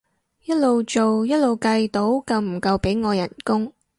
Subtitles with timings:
[0.45, 3.71] 一路做一路計到夠唔夠俾我人工